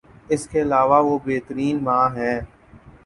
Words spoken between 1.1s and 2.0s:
بہترین